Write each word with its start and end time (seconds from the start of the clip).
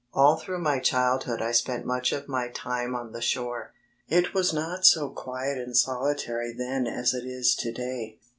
All 0.15 0.35
through 0.35 0.57
my 0.63 0.79
childhood 0.79 1.43
I 1.43 1.51
spent 1.51 1.85
much 1.85 2.11
of 2.11 2.27
my 2.27 2.47
time 2.47 2.95
on 2.95 3.11
the 3.11 3.21
shore. 3.21 3.71
It 4.09 4.33
was 4.33 4.51
not 4.51 4.83
so 4.83 5.09
quiet 5.11 5.59
and 5.59 5.77
solitary 5.77 6.51
then 6.53 6.87
as 6.87 7.13
it 7.13 7.23
is 7.23 7.53
to 7.57 7.71
day. 7.71 8.17